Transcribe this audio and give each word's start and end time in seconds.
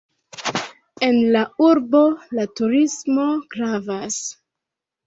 En 1.09 1.17
la 1.35 1.43
urbo 1.67 2.01
la 2.39 2.49
turismo 2.61 3.29
gravas. 3.55 4.23